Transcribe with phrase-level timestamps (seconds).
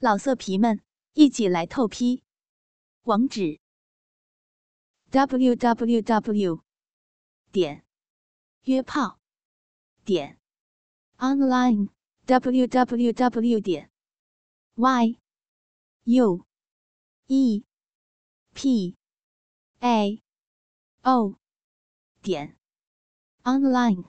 [0.00, 0.80] 老色皮们，
[1.14, 2.22] 一起来透批！
[3.02, 3.58] 网址
[5.10, 6.62] ：w w w
[7.50, 7.84] 点
[8.62, 9.18] 约炮
[10.04, 10.38] 点
[11.16, 11.88] online
[12.26, 13.90] w w w 点
[14.76, 15.18] y
[16.04, 16.46] u
[17.26, 17.64] e
[18.54, 18.96] p
[19.80, 20.22] a
[21.02, 21.40] o
[22.22, 22.56] 点
[23.42, 24.04] online。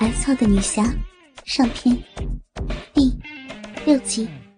[0.00, 0.82] 挨操的女侠
[1.44, 1.96] 上篇
[2.92, 3.16] 第
[3.86, 4.49] 六集。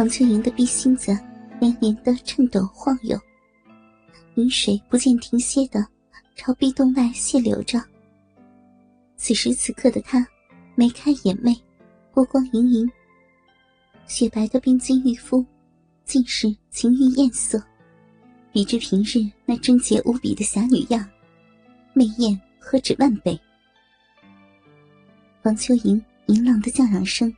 [0.00, 1.14] 王秋莹的逼心子
[1.60, 3.20] 连连的颤抖晃悠，
[4.36, 5.86] 饮水不见停歇的
[6.34, 7.78] 朝壁洞外泄流着。
[9.18, 10.26] 此时此刻的她
[10.74, 11.54] 眉开眼媚，
[12.14, 12.90] 波光盈盈，
[14.06, 15.44] 雪白的冰肌玉肤
[16.06, 17.62] 尽是情欲艳色，
[18.54, 21.06] 比之平日那贞洁无比的侠女样，
[21.92, 23.38] 媚艳何止万倍。
[25.42, 27.30] 王秋莹淫浪的叫嚷声。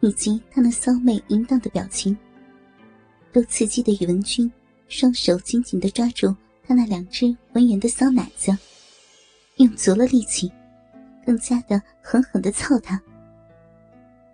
[0.00, 2.16] 以及他那骚媚淫荡的表情，
[3.32, 4.50] 都刺激的宇文君
[4.88, 6.34] 双手紧紧的抓住
[6.66, 8.56] 他那两只浑圆的骚奶子，
[9.56, 10.50] 用足了力气，
[11.24, 13.00] 更加的狠狠的操他。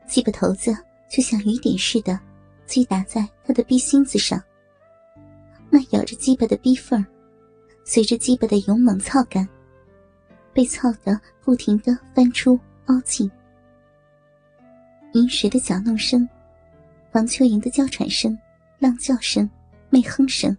[0.06, 0.76] 鸡巴头子
[1.10, 2.18] 就像雨点似的
[2.64, 4.40] 击打在他的逼心子上，
[5.68, 7.04] 那咬着鸡巴的逼缝
[7.84, 9.48] 随着鸡巴的勇猛操干，
[10.52, 13.28] 被操得不停的翻出凹进。
[15.16, 16.28] 银石的搅弄声，
[17.12, 18.38] 王秋莹的娇喘声、
[18.78, 19.48] 浪叫声、
[19.88, 20.54] 媚哼声，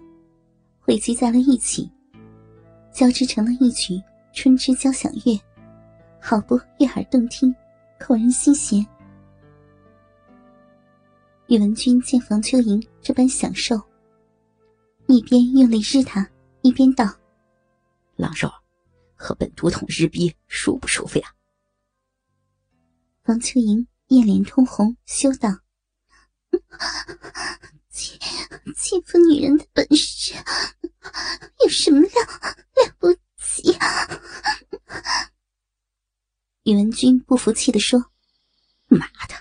[0.80, 1.88] 汇集在了一起，
[2.92, 3.94] 交织成了一曲
[4.34, 5.34] 《春之交响乐》，
[6.20, 7.54] 好不悦耳动听，
[8.00, 8.84] 扣人心弦。
[11.50, 13.80] 宇文君见房秋莹这般享受，
[15.06, 16.28] 一边用力日他，
[16.64, 17.06] 一边道
[18.18, 18.50] ：“狼肉，
[19.16, 21.28] 和本都统日逼舒不舒服呀？”
[23.24, 23.88] 房秋莹。
[24.08, 25.50] 一脸通红，羞道
[27.92, 28.18] ：“欺
[28.76, 30.34] 欺负女人的本事
[31.64, 32.14] 有什么了了
[33.00, 33.78] 不起？”
[36.64, 38.00] 宇文君不服气的说
[38.88, 39.36] ：“妈的，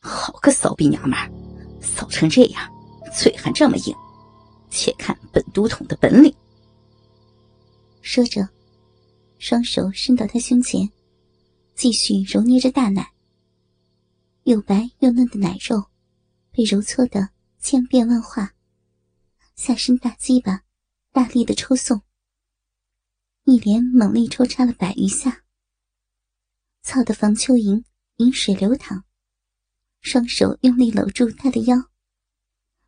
[0.00, 1.30] 好个骚逼娘们儿，
[1.80, 2.68] 骚成这样，
[3.16, 3.94] 嘴还这么硬，
[4.68, 6.34] 且看本都统的本领。”
[8.02, 8.48] 说着，
[9.38, 10.90] 双手伸到他胸前，
[11.76, 13.12] 继续揉捏着大奶。
[14.48, 15.90] 又白又嫩的奶肉，
[16.52, 17.28] 被揉搓的
[17.58, 18.54] 千变万化。
[19.54, 20.64] 下身大鸡巴
[21.12, 22.00] 大力的抽送，
[23.44, 25.44] 一连猛力抽插了百余下。
[26.80, 27.84] 操的房秋莹
[28.16, 29.04] 饮水流淌，
[30.00, 31.90] 双手用力搂住他的腰，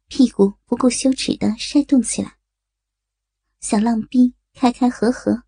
[0.06, 2.38] 屁股不顾羞耻的晒动起来。
[3.60, 5.42] 小浪逼开开合合，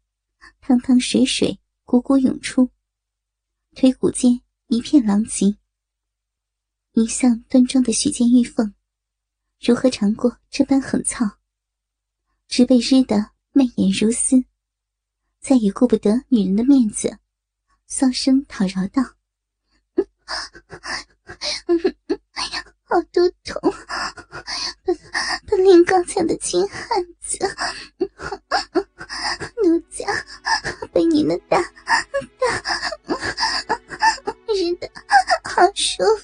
[0.60, 2.68] 汤汤水水汩汩涌出，
[3.74, 5.56] 腿骨间一片狼藉。
[6.94, 8.74] 一向端庄的许见玉凤，
[9.60, 11.38] 如何尝过这般狠操？
[12.48, 14.44] 直被日得媚眼如丝，
[15.40, 17.16] 再也顾不得女人的面子，
[17.86, 19.02] 丧声讨饶道
[22.32, 23.74] ：“哎呀，好肚痛！
[24.84, 24.94] 本
[25.46, 27.38] 本领高强的金汉子，
[29.64, 30.06] 奴家
[30.92, 31.66] 被你们打打
[34.48, 34.92] 日的。”
[35.44, 36.21] 好舒服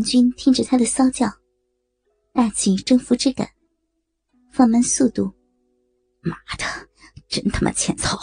[0.00, 1.30] 宇文君听着他的骚叫，
[2.32, 3.46] 大起征服之感，
[4.50, 5.30] 放慢速度。
[6.22, 6.64] 妈的，
[7.28, 8.18] 真他妈欠操！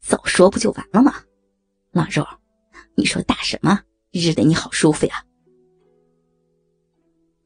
[0.00, 1.14] 早说不就完了吗？
[1.92, 2.22] 老肉，
[2.94, 3.80] 你说打什么？
[4.10, 5.24] 日的你好舒服呀！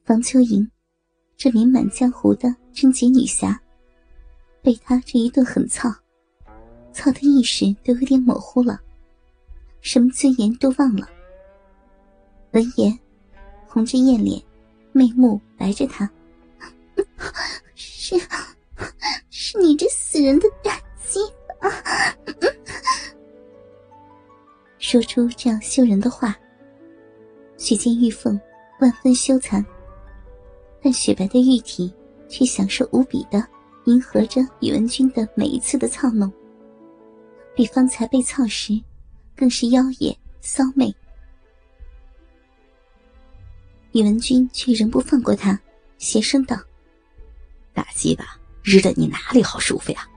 [0.05, 0.69] 房秋莹。
[1.37, 3.61] 这名满江湖的贞洁女侠，
[4.63, 5.89] 被他这一顿狠操，
[6.93, 8.81] 操的意识都有点模糊了，
[9.81, 11.09] 什么尊严都忘了。
[12.53, 12.97] 闻言，
[13.73, 14.39] 红着艳脸，
[14.93, 16.11] 媚目白着他，
[17.75, 18.21] 是，
[19.31, 20.79] 是你这死人的大
[21.09, 21.19] 鸡！
[24.79, 26.39] 说出这样羞人的话，
[27.57, 28.39] 许见玉凤
[28.79, 29.65] 万分羞惭。
[30.83, 31.91] 但雪白的玉体
[32.29, 33.43] 却享受无比的
[33.87, 36.31] 迎合着宇文君的每一次的操弄，
[37.57, 38.79] 比方才被操时
[39.35, 40.95] 更是妖冶骚媚。
[43.93, 45.59] 宇文君却仍不放过他，
[45.99, 46.57] 邪声道
[47.75, 48.25] ：“大鸡巴，
[48.63, 50.09] 日的你哪里好舒服呀？”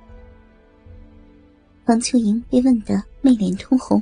[1.85, 4.01] 王秋莹被问得媚脸通红，“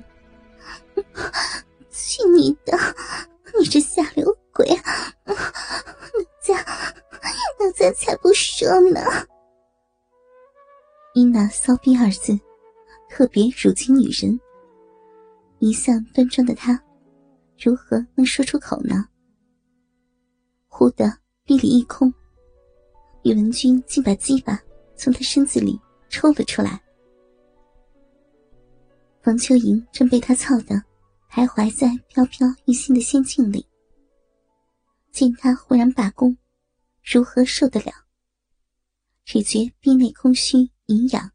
[1.92, 2.78] 去你的！
[3.60, 4.68] 你这下流鬼！”
[5.26, 5.34] 奴
[6.42, 6.56] 家
[7.60, 9.02] 奴家才不说呢。
[11.16, 12.40] 因那骚逼二字，
[13.10, 14.40] 特别辱及女人。
[15.60, 16.80] 一向端庄的她，
[17.60, 19.06] 如何能说出口呢？
[20.76, 22.12] 忽的臂里一空，
[23.22, 24.60] 宇文君竟把鸡巴
[24.96, 25.80] 从他身子里
[26.10, 26.82] 抽了出来。
[29.22, 30.84] 房秋莹正被他操的，
[31.30, 33.68] 徘徊在飘飘欲仙的仙境里。
[35.12, 36.36] 见他忽然罢工，
[37.04, 37.92] 如何受得了？
[39.24, 41.32] 只觉臂内空虚隐痒，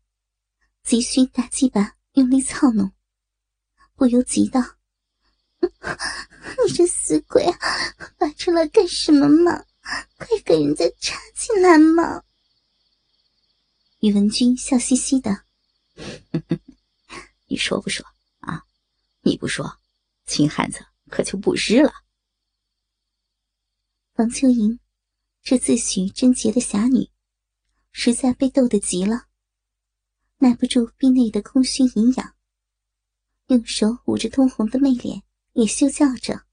[0.82, 2.90] 急需大鸡巴用力操弄，
[3.94, 4.60] 不由急道
[6.68, 7.44] ：“这死鬼，
[8.18, 9.64] 拔出来干什么嘛？
[10.18, 12.22] 快给人家插进来嘛！”
[14.00, 15.44] 宇文君笑嘻嘻的
[17.48, 18.06] ：“你说不说
[18.40, 18.64] 啊？
[19.22, 19.80] 你不说，
[20.26, 21.92] 秦汉子可就不知了。”
[24.14, 24.78] 王秋莹，
[25.42, 27.10] 这自诩贞洁的侠女，
[27.92, 29.26] 实在被逗得急了，
[30.38, 32.34] 耐不住壁内的空虚营养，
[33.46, 35.22] 用手捂着通红的媚脸，
[35.54, 36.46] 也羞叫着：“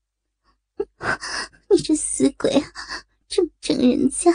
[1.70, 2.64] 你这死鬼，
[3.28, 4.32] 这么整人家，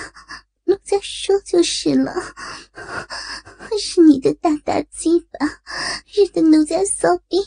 [0.64, 2.14] 奴家说就是了。
[3.82, 5.46] 是你的大大鸡巴，
[6.12, 7.38] 日的奴家骚逼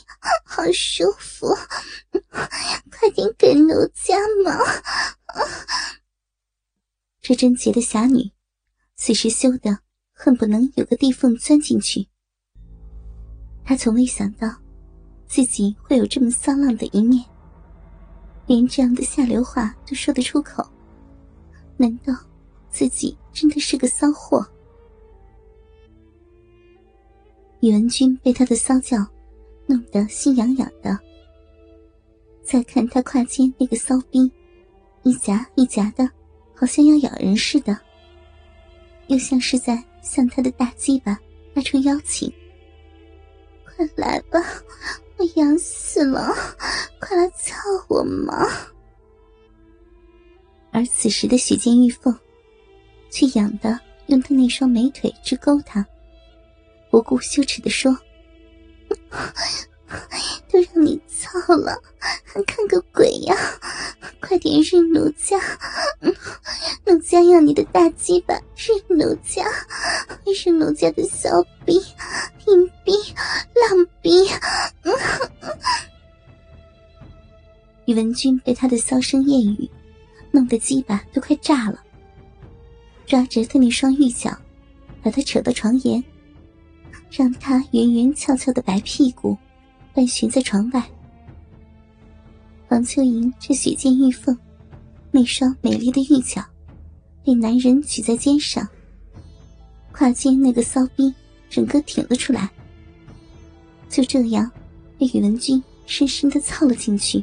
[0.44, 1.54] 好舒服，
[2.90, 4.58] 快点给奴家嘛！”
[7.22, 8.32] 这贞洁的侠女，
[8.96, 9.78] 此时羞得
[10.12, 12.08] 恨不能有个地缝钻进去。
[13.64, 14.48] 她从未想到，
[15.28, 17.24] 自己会有这么骚浪的一面，
[18.46, 20.64] 连这样的下流话都说得出口。
[21.76, 22.14] 难道
[22.68, 24.46] 自己真的是个骚货？
[27.60, 28.98] 宇文君被他的骚叫
[29.66, 30.98] 弄得心痒痒的，
[32.42, 34.30] 再看他胯间那个骚逼。
[35.02, 36.08] 一夹一夹的，
[36.54, 37.78] 好像要咬人似的，
[39.08, 41.18] 又像是在向他的大鸡巴
[41.54, 42.32] 发出邀请。
[43.64, 44.40] 快来吧，
[45.16, 46.34] 我痒死了，
[47.00, 47.54] 快来操
[47.88, 48.48] 我嘛！
[50.72, 52.12] 而此时的许见玉凤，
[53.10, 55.86] 却痒的用他那双美腿直勾他，
[56.90, 57.96] 不顾羞耻的说
[60.50, 61.80] ：“都让你操了，
[62.24, 63.36] 还看个鬼呀！”
[64.20, 65.38] 快点日奴家，
[66.84, 69.44] 奴家要你的大鸡巴是奴家，
[70.34, 71.74] 是奴家的小逼、
[72.46, 72.92] 硬逼、
[73.54, 74.10] 浪逼。
[77.86, 79.70] 宇文君被他的骚声艳语
[80.30, 81.78] 弄得鸡巴都快炸了，
[83.06, 84.36] 抓着他那双玉脚，
[85.02, 86.02] 把他扯到床沿，
[87.10, 89.36] 让他圆圆翘翘的白屁股
[89.92, 90.82] 半悬在床外。
[92.68, 94.36] 王秋莹这雪见玉凤，
[95.16, 96.44] 那双美丽的玉脚，
[97.24, 98.68] 被男人举在肩上，
[99.92, 101.14] 胯间那个骚逼
[101.48, 102.50] 整个挺了出来，
[103.88, 104.50] 就这样
[104.98, 107.22] 被宇文君深深的操了进去。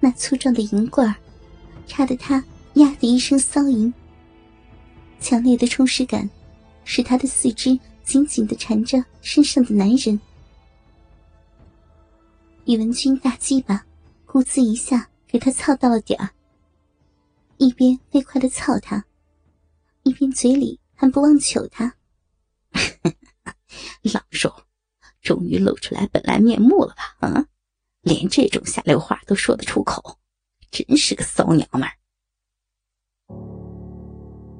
[0.00, 1.16] 那粗壮的银棍儿，
[1.86, 2.44] 插得他
[2.74, 3.90] 呀的一声骚吟。
[5.20, 6.28] 强烈的充实感，
[6.84, 10.20] 使他的四肢紧紧的缠着身上的男人。
[12.66, 13.82] 宇文君大鸡巴。
[14.26, 16.30] 噗呲一下，给他操到了点儿。
[17.56, 19.04] 一边飞快的操他，
[20.04, 21.92] 一边嘴里还不忘求他
[24.02, 24.54] ：“狼肉，
[25.20, 27.16] 终于露出来本来面目了吧？
[27.26, 27.44] 啊，
[28.02, 30.16] 连这种下流话都说得出口，
[30.70, 31.90] 真是个骚娘们儿。”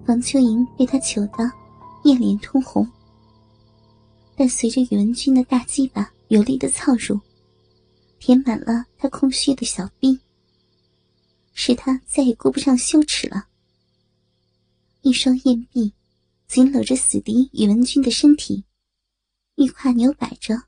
[0.09, 1.49] 王秋莹被他求得
[2.03, 2.85] 艳脸通红，
[4.35, 7.21] 但随着宇文君的大鸡巴有力的操入。
[8.19, 10.19] 填满了他空虚的小臂，
[11.55, 13.47] 使他再也顾不上羞耻了。
[15.01, 15.95] 一双艳臂
[16.47, 18.65] 紧搂着死敌宇文君的身体，
[19.55, 20.65] 玉胯扭摆着，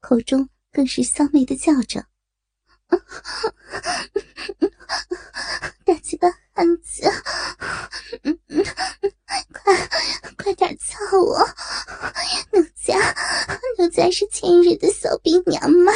[0.00, 2.06] 口中更是骚媚的叫着
[5.84, 7.02] ：“大鸡巴汉子，
[9.52, 9.88] 快
[10.36, 11.38] 快点操我！
[12.52, 12.96] 奴家
[13.78, 15.94] 奴家是千日的骚逼娘们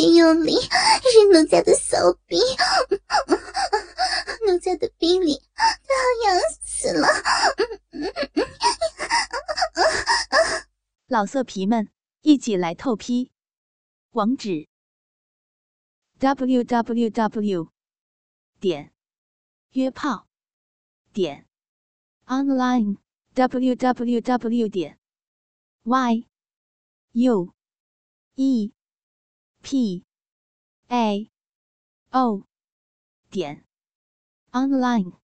[0.00, 2.38] 快些用力，是奴家的骚逼，
[4.46, 7.06] 奴家的逼里都要痒死了。
[11.06, 11.90] 老色皮们，
[12.22, 13.30] 一起来透批，
[14.12, 14.68] 网址
[16.18, 17.68] ：w w w.
[18.58, 18.94] 点
[19.72, 20.26] 约炮
[21.12, 21.46] 点
[22.26, 22.96] online
[23.34, 24.68] w w w.
[24.68, 24.98] 点
[25.82, 26.26] y
[27.12, 27.52] u
[28.36, 28.72] e
[29.62, 30.04] p
[30.88, 31.30] a
[32.12, 32.44] o
[33.30, 33.64] 点
[34.52, 35.19] online。